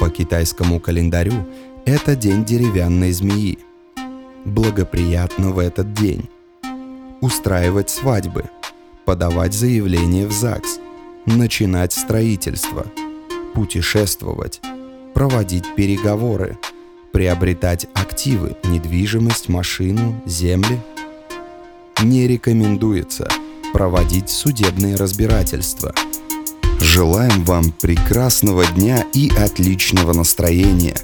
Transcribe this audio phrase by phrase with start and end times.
[0.00, 1.46] По китайскому календарю
[1.84, 3.58] это день деревянной змеи.
[4.44, 6.28] Благоприятно в этот день.
[7.20, 8.44] Устраивать свадьбы,
[9.04, 10.78] подавать заявление в ЗАГС,
[11.26, 12.86] начинать строительство,
[13.54, 14.60] путешествовать,
[15.14, 16.58] проводить переговоры–
[17.12, 20.78] приобретать активы, недвижимость, машину, земли.
[22.02, 23.28] Не рекомендуется
[23.72, 25.92] проводить судебные разбирательства.
[26.80, 30.96] Желаем вам прекрасного дня и отличного настроения.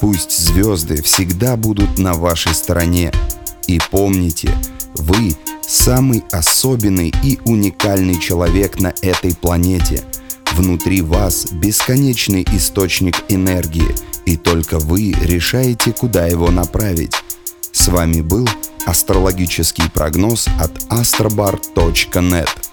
[0.00, 3.12] Пусть звезды всегда будут на вашей стороне.
[3.66, 4.50] И помните,
[4.94, 10.02] вы самый особенный и уникальный человек на этой планете.
[10.52, 13.94] Внутри вас бесконечный источник энергии–
[14.28, 17.14] и только вы решаете, куда его направить.
[17.72, 18.46] С вами был
[18.84, 22.67] астрологический прогноз от astrobar.net.